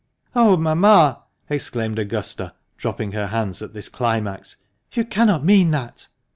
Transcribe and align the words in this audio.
"Oh! 0.35 0.57
mamma," 0.57 1.21
exclaimed 1.47 1.99
Augusta 1.99 2.55
dropping 2.75 3.11
her 3.11 3.27
hands 3.27 3.61
at 3.61 3.73
this 3.75 3.87
climax," 3.87 4.55
you 4.93 5.05
cannot 5.05 5.45
mean 5.45 5.69
that 5.69 6.07